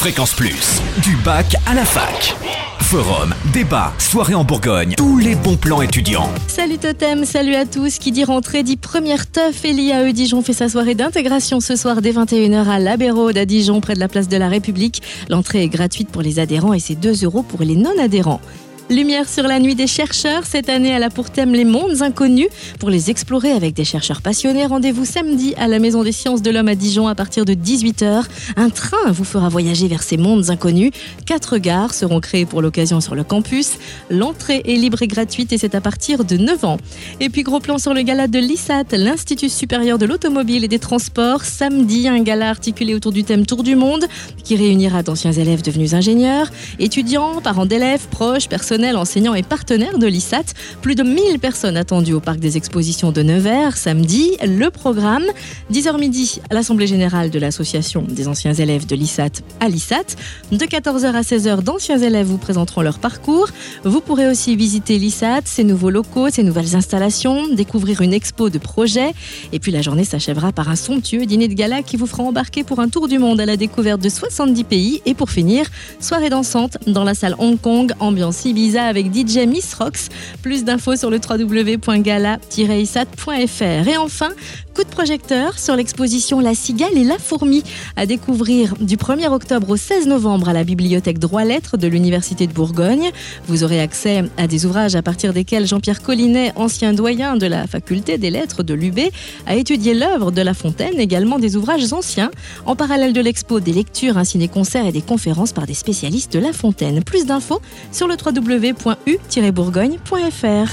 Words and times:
Fréquence 0.00 0.32
Plus, 0.32 0.80
du 1.02 1.14
bac 1.16 1.56
à 1.66 1.74
la 1.74 1.84
fac. 1.84 2.34
Forum, 2.80 3.34
débat, 3.52 3.92
soirée 3.98 4.34
en 4.34 4.44
Bourgogne, 4.44 4.94
tous 4.96 5.18
les 5.18 5.34
bons 5.34 5.58
plans 5.58 5.82
étudiants. 5.82 6.30
Salut 6.48 6.78
Totem, 6.78 7.26
salut 7.26 7.54
à 7.54 7.66
tous. 7.66 7.98
Qui 7.98 8.10
dit 8.10 8.24
rentrée 8.24 8.62
dit 8.62 8.78
première 8.78 9.30
teuf. 9.30 9.62
Et 9.66 9.74
l'IAE 9.74 10.14
Dijon 10.14 10.40
fait 10.40 10.54
sa 10.54 10.70
soirée 10.70 10.94
d'intégration 10.94 11.60
ce 11.60 11.76
soir 11.76 12.00
dès 12.00 12.12
21h 12.12 12.66
à 12.66 12.78
l'Abérode 12.78 13.36
à 13.36 13.44
Dijon, 13.44 13.82
près 13.82 13.92
de 13.92 14.00
la 14.00 14.08
place 14.08 14.26
de 14.26 14.38
la 14.38 14.48
République. 14.48 15.02
L'entrée 15.28 15.64
est 15.64 15.68
gratuite 15.68 16.08
pour 16.08 16.22
les 16.22 16.38
adhérents 16.38 16.72
et 16.72 16.80
c'est 16.80 16.94
2 16.94 17.26
euros 17.26 17.42
pour 17.42 17.60
les 17.60 17.76
non-adhérents. 17.76 18.40
Lumière 18.90 19.28
sur 19.28 19.44
la 19.44 19.60
nuit 19.60 19.76
des 19.76 19.86
chercheurs. 19.86 20.44
Cette 20.44 20.68
année, 20.68 20.88
elle 20.88 21.04
a 21.04 21.10
pour 21.10 21.30
thème 21.30 21.52
les 21.52 21.64
mondes 21.64 22.02
inconnus. 22.02 22.48
Pour 22.80 22.90
les 22.90 23.08
explorer 23.08 23.52
avec 23.52 23.72
des 23.72 23.84
chercheurs 23.84 24.20
passionnés, 24.20 24.66
rendez-vous 24.66 25.04
samedi 25.04 25.54
à 25.56 25.68
la 25.68 25.78
Maison 25.78 26.02
des 26.02 26.10
sciences 26.10 26.42
de 26.42 26.50
l'homme 26.50 26.66
à 26.66 26.74
Dijon 26.74 27.06
à 27.06 27.14
partir 27.14 27.44
de 27.44 27.52
18h. 27.52 28.24
Un 28.56 28.68
train 28.68 29.12
vous 29.12 29.22
fera 29.22 29.48
voyager 29.48 29.86
vers 29.86 30.02
ces 30.02 30.16
mondes 30.16 30.50
inconnus. 30.50 30.90
Quatre 31.24 31.58
gares 31.58 31.94
seront 31.94 32.18
créées 32.18 32.46
pour 32.46 32.62
l'occasion 32.62 33.00
sur 33.00 33.14
le 33.14 33.22
campus. 33.22 33.74
L'entrée 34.10 34.62
est 34.64 34.74
libre 34.74 35.00
et 35.02 35.06
gratuite 35.06 35.52
et 35.52 35.58
c'est 35.58 35.76
à 35.76 35.80
partir 35.80 36.24
de 36.24 36.36
9 36.36 36.64
ans. 36.64 36.78
Et 37.20 37.28
puis 37.28 37.44
gros 37.44 37.60
plan 37.60 37.78
sur 37.78 37.94
le 37.94 38.02
gala 38.02 38.26
de 38.26 38.40
l'ISAT, 38.40 38.86
l'Institut 38.90 39.50
supérieur 39.50 39.98
de 39.98 40.06
l'automobile 40.06 40.64
et 40.64 40.68
des 40.68 40.80
transports. 40.80 41.44
Samedi, 41.44 42.08
un 42.08 42.24
gala 42.24 42.50
articulé 42.50 42.96
autour 42.96 43.12
du 43.12 43.22
thème 43.22 43.46
Tour 43.46 43.62
du 43.62 43.76
monde 43.76 44.06
qui 44.42 44.56
réunira 44.56 45.04
d'anciens 45.04 45.30
élèves 45.30 45.62
devenus 45.62 45.94
ingénieurs, 45.94 46.50
étudiants, 46.80 47.40
parents 47.40 47.66
d'élèves, 47.66 48.08
proches, 48.10 48.48
enseignants 48.96 49.34
et 49.34 49.42
partenaires 49.42 49.98
de 49.98 50.06
l'ISAT. 50.06 50.44
Plus 50.80 50.94
de 50.94 51.02
1000 51.02 51.38
personnes 51.38 51.76
attendues 51.76 52.14
au 52.14 52.20
parc 52.20 52.38
des 52.38 52.56
expositions 52.56 53.12
de 53.12 53.22
Nevers 53.22 53.76
samedi. 53.76 54.36
Le 54.42 54.70
programme 54.70 55.24
10h 55.72 55.98
midi 55.98 56.40
l'Assemblée 56.50 56.86
générale 56.86 57.30
de 57.30 57.38
l'Association 57.38 58.04
des 58.08 58.26
anciens 58.26 58.54
élèves 58.54 58.86
de 58.86 58.96
l'ISAT 58.96 59.42
à 59.60 59.68
l'ISAT. 59.68 60.16
De 60.50 60.64
14h 60.64 61.12
à 61.12 61.20
16h, 61.20 61.62
d'anciens 61.62 61.98
élèves 61.98 62.26
vous 62.26 62.38
présenteront 62.38 62.80
leur 62.80 62.98
parcours. 62.98 63.48
Vous 63.84 64.00
pourrez 64.00 64.26
aussi 64.26 64.56
visiter 64.56 64.98
l'ISAT, 64.98 65.42
ses 65.44 65.64
nouveaux 65.64 65.90
locaux, 65.90 66.30
ses 66.30 66.42
nouvelles 66.42 66.74
installations, 66.74 67.52
découvrir 67.54 68.00
une 68.00 68.14
expo 68.14 68.48
de 68.48 68.58
projets. 68.58 69.12
Et 69.52 69.58
puis 69.58 69.72
la 69.72 69.82
journée 69.82 70.04
s'achèvera 70.04 70.52
par 70.52 70.68
un 70.68 70.76
somptueux 70.76 71.26
dîner 71.26 71.48
de 71.48 71.54
gala 71.54 71.82
qui 71.82 71.96
vous 71.96 72.06
fera 72.06 72.22
embarquer 72.22 72.64
pour 72.64 72.80
un 72.80 72.88
tour 72.88 73.08
du 73.08 73.18
monde 73.18 73.40
à 73.40 73.46
la 73.46 73.56
découverte 73.56 74.00
de 74.00 74.08
70 74.08 74.64
pays. 74.64 75.02
Et 75.04 75.14
pour 75.14 75.30
finir, 75.30 75.66
soirée 76.00 76.30
dansante 76.30 76.78
dans 76.86 77.04
la 77.04 77.14
salle 77.14 77.36
Hong 77.38 77.60
Kong, 77.60 77.92
ambiance 78.00 78.44
Ibiza 78.44 78.69
avec 78.78 79.14
DJ 79.14 79.46
Miss 79.46 79.74
Rocks. 79.74 80.08
Plus 80.42 80.64
d'infos 80.64 80.96
sur 80.96 81.10
le 81.10 81.18
www.gala-isat.fr. 81.18 83.88
Et 83.88 83.96
enfin, 83.96 84.30
coup 84.74 84.84
de 84.84 84.88
projecteur 84.88 85.58
sur 85.58 85.76
l'exposition 85.76 86.40
La 86.40 86.54
cigale 86.54 86.96
et 86.96 87.04
la 87.04 87.18
fourmi 87.18 87.62
à 87.96 88.06
découvrir 88.06 88.74
du 88.80 88.96
1er 88.96 89.28
octobre 89.28 89.70
au 89.70 89.76
16 89.76 90.06
novembre 90.06 90.48
à 90.48 90.52
la 90.52 90.64
bibliothèque 90.64 91.18
Droit-Lettres 91.18 91.76
de 91.76 91.88
l'Université 91.88 92.46
de 92.46 92.52
Bourgogne. 92.52 93.10
Vous 93.46 93.64
aurez 93.64 93.80
accès 93.80 94.24
à 94.36 94.46
des 94.46 94.66
ouvrages 94.66 94.94
à 94.94 95.02
partir 95.02 95.32
desquels 95.32 95.66
Jean-Pierre 95.66 96.02
Collinet, 96.02 96.52
ancien 96.56 96.92
doyen 96.92 97.36
de 97.36 97.46
la 97.46 97.66
faculté 97.66 98.18
des 98.18 98.30
lettres 98.30 98.62
de 98.62 98.74
l'UB, 98.74 98.98
a 99.46 99.56
étudié 99.56 99.94
l'œuvre 99.94 100.30
de 100.30 100.42
La 100.42 100.54
Fontaine, 100.54 100.98
également 100.98 101.38
des 101.38 101.56
ouvrages 101.56 101.92
anciens. 101.92 102.30
En 102.66 102.76
parallèle 102.76 103.12
de 103.12 103.20
l'expo, 103.20 103.60
des 103.60 103.72
lectures 103.72 104.18
ainsi 104.18 104.38
des 104.38 104.48
concerts 104.48 104.86
et 104.86 104.92
des 104.92 105.02
conférences 105.02 105.52
par 105.52 105.66
des 105.66 105.74
spécialistes 105.74 106.32
de 106.32 106.38
La 106.38 106.52
Fontaine. 106.52 107.02
Plus 107.02 107.26
d'infos 107.26 107.60
sur 107.92 108.06
le 108.06 108.16
www.u-bourgogne.fr. 108.50 110.68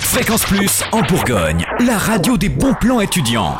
Fréquence 0.00 0.44
Plus 0.44 0.82
en 0.92 1.02
Bourgogne, 1.02 1.64
la 1.86 1.96
radio 1.96 2.36
des 2.36 2.48
bons 2.48 2.74
plans 2.74 3.00
étudiants. 3.00 3.56